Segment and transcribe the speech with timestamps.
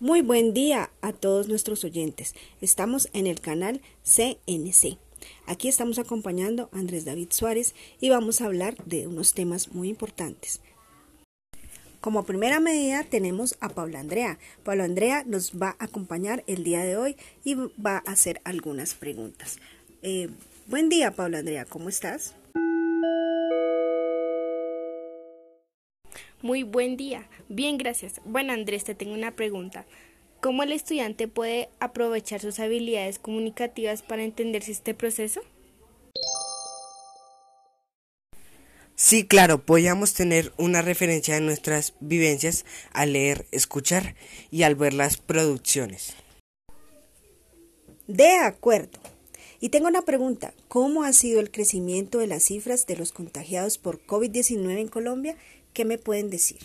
[0.00, 2.34] Muy buen día a todos nuestros oyentes.
[2.60, 4.98] Estamos en el canal CNC.
[5.46, 9.88] Aquí estamos acompañando a Andrés David Suárez y vamos a hablar de unos temas muy
[9.88, 10.60] importantes.
[12.00, 14.40] Como primera medida tenemos a Paula Andrea.
[14.64, 18.94] Paula Andrea nos va a acompañar el día de hoy y va a hacer algunas
[18.94, 19.58] preguntas.
[20.02, 20.28] Eh,
[20.66, 22.34] buen día, Paula Andrea, ¿cómo estás?
[26.44, 27.26] Muy buen día.
[27.48, 28.20] Bien, gracias.
[28.26, 29.86] Bueno, Andrés, te tengo una pregunta.
[30.42, 35.40] ¿Cómo el estudiante puede aprovechar sus habilidades comunicativas para entenderse este proceso?
[38.94, 44.14] Sí, claro, podríamos tener una referencia de nuestras vivencias al leer, escuchar
[44.50, 46.12] y al ver las producciones.
[48.06, 48.98] De acuerdo.
[49.60, 50.52] Y tengo una pregunta.
[50.68, 55.38] ¿Cómo ha sido el crecimiento de las cifras de los contagiados por COVID-19 en Colombia
[55.74, 56.60] ¿Qué me pueden decir?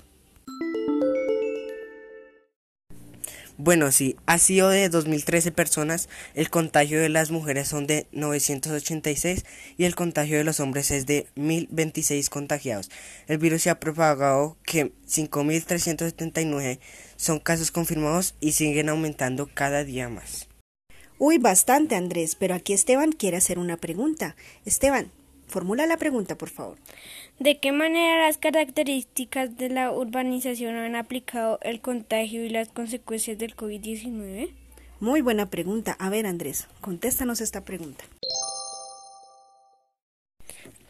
[3.57, 9.43] Bueno, sí, ha sido de 2.013 personas, el contagio de las mujeres son de 986
[9.77, 12.89] y el contagio de los hombres es de 1.026 contagiados.
[13.27, 16.79] El virus se ha propagado que 5.379
[17.17, 20.47] son casos confirmados y siguen aumentando cada día más.
[21.17, 24.37] Uy, bastante Andrés, pero aquí Esteban quiere hacer una pregunta.
[24.63, 25.11] Esteban,
[25.47, 26.77] formula la pregunta, por favor.
[27.39, 33.37] ¿De qué manera las características de la urbanización han aplicado el contagio y las consecuencias
[33.37, 34.51] del COVID-19?
[34.99, 35.95] Muy buena pregunta.
[35.99, 38.03] A ver, Andrés, contéstanos esta pregunta.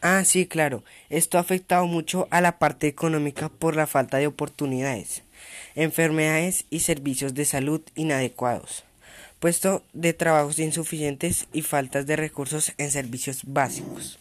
[0.02, 0.84] Ah, sí, claro.
[1.12, 5.22] Esto ha afectado mucho a la parte económica por la falta de oportunidades,
[5.76, 8.86] enfermedades y servicios de salud inadecuados,
[9.40, 14.18] puesto de trabajos insuficientes y faltas de recursos en servicios básicos.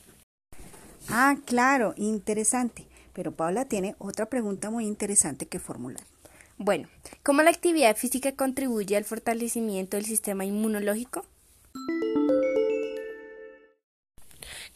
[1.10, 2.86] Ah, claro, interesante.
[3.14, 6.04] Pero Paula tiene otra pregunta muy interesante que formular.
[6.58, 6.88] Bueno,
[7.22, 11.24] ¿cómo la actividad física contribuye al fortalecimiento del sistema inmunológico?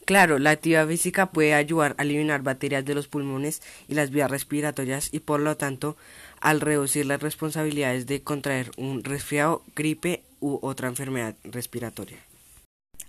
[0.05, 4.29] Claro, la actividad física puede ayudar a eliminar bacterias de los pulmones y las vías
[4.29, 5.95] respiratorias y por lo tanto
[6.41, 12.17] al reducir las responsabilidades de contraer un resfriado, gripe u otra enfermedad respiratoria.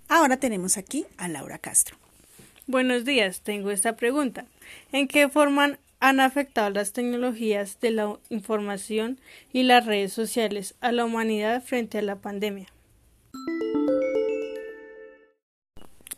[0.07, 1.97] Ahora tenemos aquí a Laura Castro.
[2.67, 4.45] Buenos días, tengo esta pregunta.
[4.91, 9.19] ¿En qué forma han afectado las tecnologías de la información
[9.53, 12.67] y las redes sociales a la humanidad frente a la pandemia?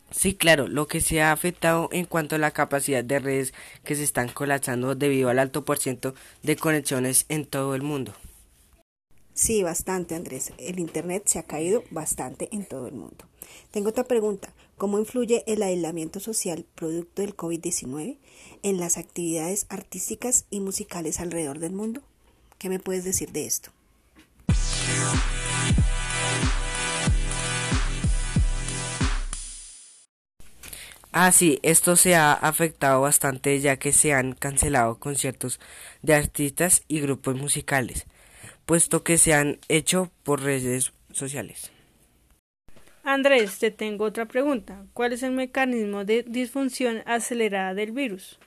[0.09, 3.53] Sí, claro, lo que se ha afectado en cuanto a la capacidad de redes
[3.83, 8.13] que se están colapsando debido al alto por ciento de conexiones en todo el mundo.
[9.37, 10.51] Sí, bastante, Andrés.
[10.57, 13.25] El Internet se ha caído bastante en todo el mundo.
[13.69, 14.51] Tengo otra pregunta.
[14.79, 18.17] ¿Cómo influye el aislamiento social producto del COVID-19
[18.63, 22.01] en las actividades artísticas y musicales alrededor del mundo?
[22.57, 23.69] ¿Qué me puedes decir de esto?
[31.11, 35.59] Ah, sí, esto se ha afectado bastante ya que se han cancelado conciertos
[36.01, 38.07] de artistas y grupos musicales
[38.67, 41.71] puesto que se han hecho por redes sociales.
[43.03, 44.83] Andrés, te tengo otra pregunta.
[44.91, 48.37] ¿Cuál es el mecanismo de disfunción acelerada del virus?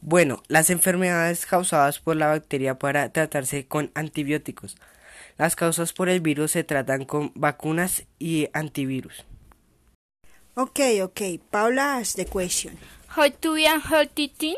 [0.00, 4.76] Bueno, las enfermedades causadas por la bacteria para tratarse con antibióticos.
[5.38, 9.24] Las causas por el virus se tratan con vacunas y antivirus.
[10.54, 11.20] Ok, ok.
[11.50, 12.78] Paula, ask the question.
[13.18, 14.54] How to be unhealthy teen?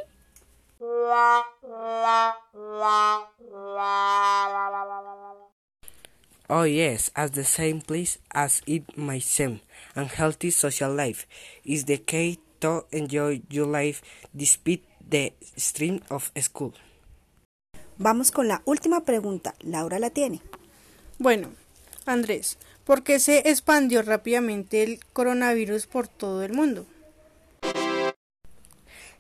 [6.47, 9.61] Oh yes, as the same place as it might seem,
[9.97, 11.27] unhealthy social life
[11.65, 14.03] is the key to enjoy your life
[14.37, 16.75] despite the stream of school.
[17.97, 19.55] Vamos con la última pregunta.
[19.61, 20.43] Laura la tiene.
[21.19, 21.49] Bueno,
[22.05, 26.85] Andrés, ¿por qué se expandió rápidamente el coronavirus por todo el mundo?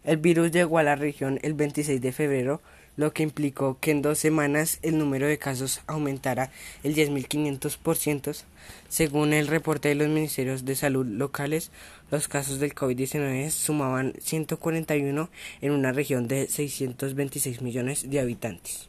[0.04, 2.62] El virus llegó a la región el 26 de febrero,
[2.96, 6.50] lo que implicó que en dos semanas el número de casos aumentara
[6.82, 8.42] el 10.500%.
[8.88, 11.70] Según el reporte de los ministerios de salud locales,
[12.10, 15.28] los casos del COVID-19 sumaban 141
[15.60, 18.88] en una región de 626 millones de habitantes.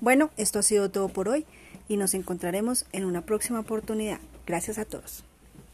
[0.00, 1.44] Bueno, esto ha sido todo por hoy
[1.88, 4.20] y nos encontraremos en una próxima oportunidad.
[4.46, 5.24] Gracias a todos.